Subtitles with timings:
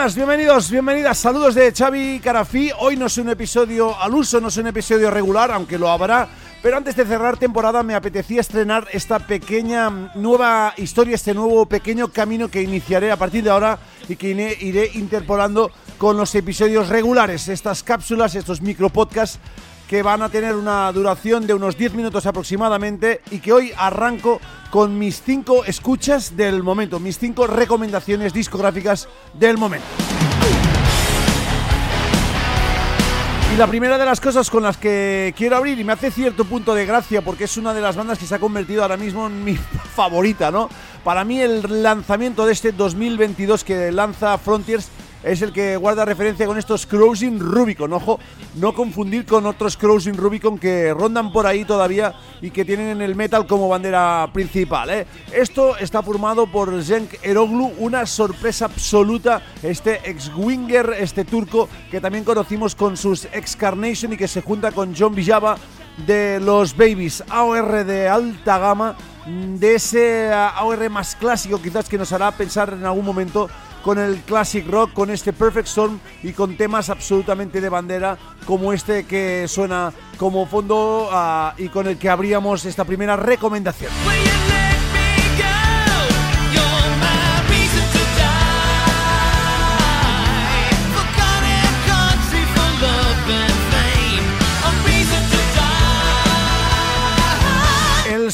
[0.00, 2.72] Bienvenidos, bienvenidas, saludos de Xavi Carafí.
[2.78, 6.26] Hoy no es un episodio al uso, no es un episodio regular, aunque lo habrá.
[6.62, 12.08] Pero antes de cerrar temporada me apetecía estrenar esta pequeña nueva historia, este nuevo pequeño
[12.08, 13.78] camino que iniciaré a partir de ahora
[14.08, 19.38] y que iré, iré interpolando con los episodios regulares, estas cápsulas, estos micropodcasts
[19.90, 24.40] que van a tener una duración de unos 10 minutos aproximadamente y que hoy arranco
[24.70, 29.88] con mis 5 escuchas del momento, mis 5 recomendaciones discográficas del momento.
[33.52, 36.44] Y la primera de las cosas con las que quiero abrir y me hace cierto
[36.44, 39.26] punto de gracia porque es una de las bandas que se ha convertido ahora mismo
[39.26, 39.56] en mi
[39.96, 40.70] favorita, ¿no?
[41.02, 44.88] Para mí el lanzamiento de este 2022 que lanza Frontiers
[45.22, 47.92] es el que guarda referencia con estos Crossing Rubicon.
[47.92, 48.18] Ojo,
[48.56, 53.14] no confundir con otros Crossing Rubicon que rondan por ahí todavía y que tienen el
[53.14, 54.90] metal como bandera principal.
[54.90, 55.06] ¿eh?
[55.32, 59.42] Esto está formado por Cenk Eroglu, una sorpresa absoluta.
[59.62, 64.94] Este ex-winger, este turco, que también conocimos con sus ex-Carnation y que se junta con
[64.96, 65.56] John Villaba
[66.06, 72.12] de los Babies, AOR de alta gama, de ese AOR más clásico quizás que nos
[72.12, 73.48] hará pensar en algún momento
[73.82, 78.72] con el classic rock, con este Perfect Storm y con temas absolutamente de bandera como
[78.72, 83.90] este que suena como fondo uh, y con el que abríamos esta primera recomendación.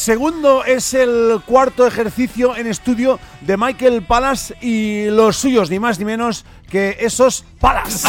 [0.06, 5.98] Segundo es el cuarto ejercicio en estudio de Michael Palas y los suyos, ni más
[5.98, 8.04] ni menos que esos Palas.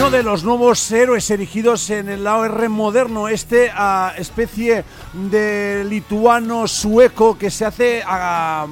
[0.00, 3.70] Uno de los nuevos héroes erigidos en el AOR moderno, este
[4.16, 8.02] especie de lituano sueco que se hace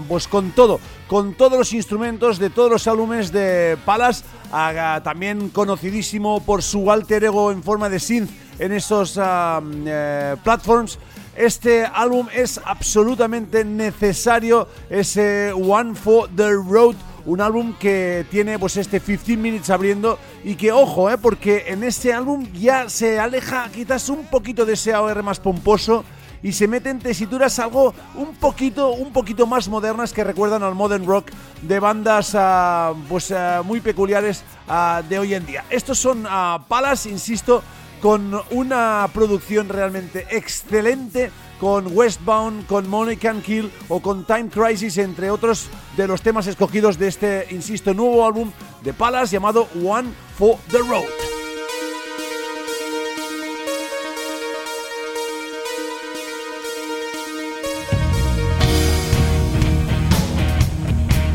[0.09, 5.51] pues con todo, con todos los instrumentos de todos los álbumes de Palas, a, también
[5.51, 10.99] conocidísimo por su alter ego en forma de synth en esos eh, platforms.
[11.37, 16.97] Este álbum es absolutamente necesario, ese One for the Road,
[17.27, 21.85] un álbum que tiene pues este 15 minutes abriendo y que ojo, eh, porque en
[21.85, 26.05] este álbum ya se aleja quizás un poquito de ese AOR más pomposo
[26.43, 30.75] y se mete en tesituras algo un poquito, un poquito más modernas que recuerdan al
[30.75, 31.31] modern rock
[31.63, 35.65] de bandas uh, pues uh, muy peculiares uh, de hoy en día.
[35.71, 36.27] Estos son
[36.69, 37.63] Palas, insisto,
[38.01, 44.99] con una producción realmente excelente con Westbound, con Money Can Kill o con Time Crisis,
[44.99, 48.51] entre otros de los temas escogidos de este, insisto, nuevo álbum
[48.83, 51.05] de Palas llamado One for the Road.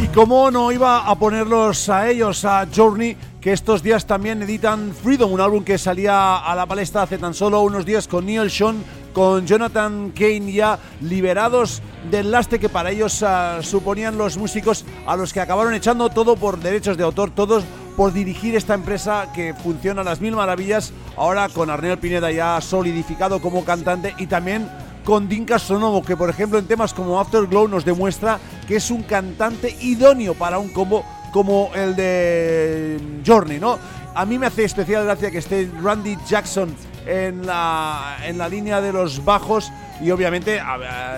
[0.02, 4.94] Y como no iba a ponerlos a ellos, a Journey, que estos días también editan
[4.94, 8.50] Freedom, un álbum que salía a la palestra hace tan solo unos días con Neil
[8.50, 8.82] Sean,
[9.14, 15.16] con Jonathan Kane ya liberados del lastre que para ellos uh, suponían los músicos a
[15.16, 17.64] los que acabaron echando todo por derechos de autor, todos
[17.96, 22.60] por dirigir esta empresa que funciona a las mil maravillas, ahora con Arnel Pineda ya
[22.60, 24.68] solidificado como cantante y también
[25.06, 29.04] con Dinka Sonomo, que por ejemplo en temas como Afterglow nos demuestra que es un
[29.04, 33.78] cantante idóneo para un combo como el de Journey, ¿no?
[34.16, 36.74] A mí me hace especial gracia que esté Randy Jackson
[37.06, 39.72] en la, en la línea de los bajos
[40.02, 40.62] y obviamente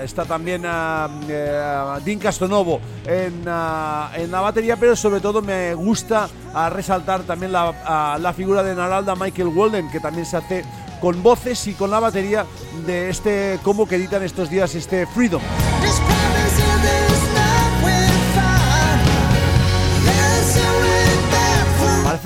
[0.04, 6.28] está también uh, Dean Castonovo en, uh, en, la batería, pero sobre todo me gusta
[6.72, 10.64] resaltar también la, la figura de Naralda Michael Walden, que también se hace
[11.02, 12.46] con voces y con la batería
[12.86, 15.42] de este combo que editan estos días, este Freedom.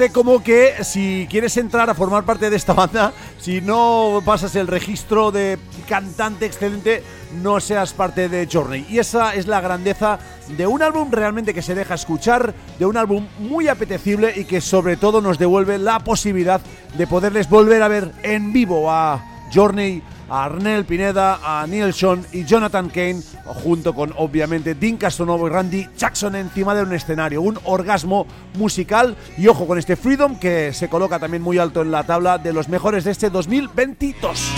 [0.08, 4.68] Como que si quieres entrar a formar parte de esta banda, si no pasas el
[4.68, 5.60] registro de
[5.90, 7.04] cantante excelente,
[7.44, 8.86] no seas parte de Journey.
[8.90, 10.18] Y esa es la grandeza
[10.56, 14.62] de un álbum realmente que se deja escuchar, de un álbum muy apetecible y que
[14.62, 16.62] sobre todo nos devuelve la posibilidad
[16.98, 19.22] de poderles volver a ver en vivo a
[19.54, 25.48] Journey a Arnel Pineda, a Neil Sean y Jonathan Kane, junto con obviamente Dean Castonovo
[25.48, 27.42] y Randy Jackson encima de un escenario.
[27.42, 28.28] Un orgasmo
[28.58, 32.38] musical y ojo con este Freedom que se coloca también muy alto en la tabla
[32.38, 34.52] de los mejores de este 2022.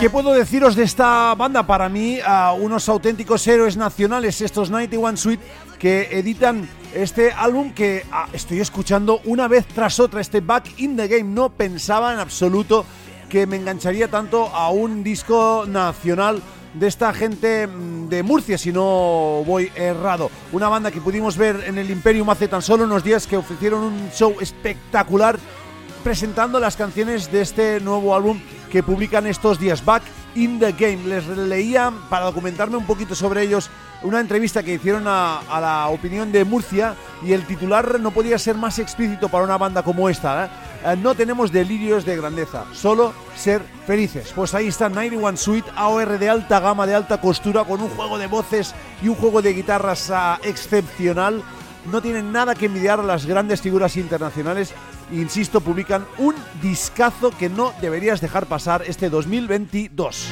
[0.00, 1.66] ¿Qué puedo deciros de esta banda?
[1.66, 2.18] Para mí,
[2.58, 5.42] unos auténticos héroes nacionales, estos 91 Suite,
[5.78, 10.96] que editan este álbum que ah, estoy escuchando una vez tras otra, este Back in
[10.96, 11.24] the Game.
[11.24, 12.84] No pensaba en absoluto
[13.28, 16.40] que me engancharía tanto a un disco nacional
[16.74, 20.30] de esta gente mm, de Murcia, si no voy errado.
[20.52, 23.82] Una banda que pudimos ver en el Imperium hace tan solo unos días que ofrecieron
[23.82, 25.38] un show espectacular
[26.02, 28.38] presentando las canciones de este nuevo álbum
[28.70, 30.02] que publican estos días, Back
[30.34, 31.04] in the Game.
[31.06, 33.70] Les leía, para documentarme un poquito sobre ellos,
[34.04, 38.54] una entrevista que hicieron a, la opinión de Murcia y el titular no podía ser
[38.54, 40.44] más explícito para una banda como esta.
[40.44, 40.48] ¿eh?
[40.84, 44.32] Eh, no tenemos delirios de grandeza, solo ser felices.
[44.34, 48.18] Pues ahí está 91 Suite, AOR de alta gama, de alta costura, con un juego
[48.18, 51.42] de voces y un juego de guitarras ah, excepcional.
[51.90, 54.74] No tienen nada que envidiar a las grandes figuras internacionales.
[55.12, 60.28] Insisto, publican un discazo que no deberías dejar pasar este 2022.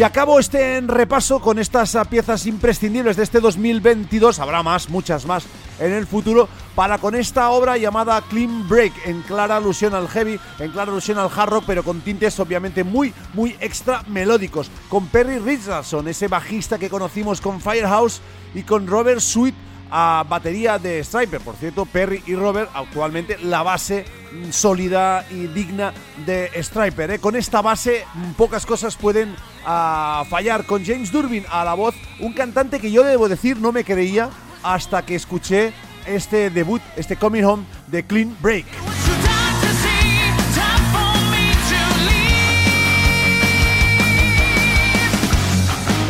[0.00, 4.38] Y acabo este repaso con estas piezas imprescindibles de este 2022.
[4.38, 5.44] Habrá más, muchas más
[5.78, 6.48] en el futuro.
[6.74, 11.18] Para con esta obra llamada Clean Break, en clara alusión al heavy, en clara alusión
[11.18, 14.70] al hard rock, pero con tintes obviamente muy, muy extra melódicos.
[14.88, 18.22] Con Perry Richardson, ese bajista que conocimos con Firehouse,
[18.54, 19.54] y con Robert Sweet
[19.90, 21.42] a batería de Striper.
[21.42, 24.06] Por cierto, Perry y Robert, actualmente la base
[24.50, 25.92] sólida y digna
[26.26, 27.12] de Striper.
[27.12, 27.18] ¿eh?
[27.18, 28.04] Con esta base,
[28.36, 29.34] pocas cosas pueden
[29.64, 30.64] ah, fallar.
[30.64, 34.30] Con James Durbin a la voz, un cantante que yo debo decir no me creía
[34.62, 35.72] hasta que escuché
[36.06, 38.66] este debut, este Coming Home de Clean Break.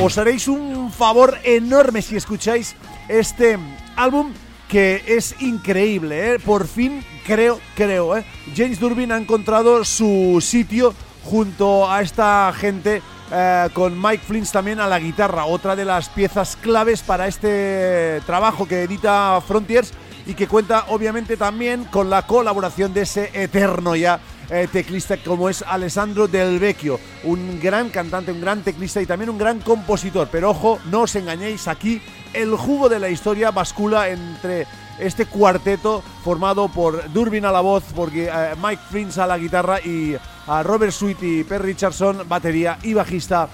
[0.03, 2.75] Os haréis un favor enorme si escucháis
[3.09, 3.59] este
[3.97, 4.33] álbum
[4.71, 6.39] que es increíble, ¿eh?
[6.39, 8.25] Por fin creo, creo, ¿eh?
[8.57, 10.95] James Durbin ha encontrado su sitio
[11.25, 13.03] junto a esta gente
[13.33, 18.21] eh, con Mike Flint también a la guitarra, otra de las piezas claves para este
[18.27, 19.93] trabajo que edita Frontiers
[20.25, 24.21] y que cuenta obviamente también con la colaboración de ese eterno ya
[24.51, 29.31] eh, teclista como es Alessandro Del Vecchio, un gran cantante, un gran teclista y también
[29.31, 30.29] un gran compositor.
[30.31, 32.03] Pero ojo, no os engañéis, aquí
[32.33, 34.67] el jugo de la historia bascula entre
[34.99, 39.81] este cuarteto formado por Durbin a la voz, porque eh, Mike Prince a la guitarra
[39.81, 40.17] y
[40.65, 43.49] Robert Sweet y Per Richardson batería y bajista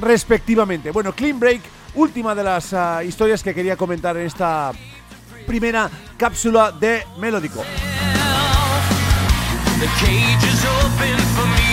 [0.00, 0.90] respectivamente.
[0.90, 1.62] Bueno, Clean Break,
[1.94, 4.72] última de las ah, historias que quería comentar en esta
[5.46, 7.64] primera cápsula de Melódico.
[9.78, 11.67] The cage is open for me